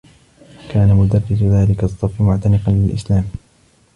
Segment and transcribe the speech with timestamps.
[0.69, 3.23] كان مدرّس ذلك الصّفّ معتنقا للإسلام.